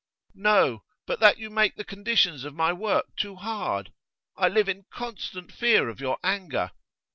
[0.33, 0.83] 'No.
[1.05, 3.93] But that you make the conditions of my work too hard.
[4.35, 6.71] I live in constant fear of your anger.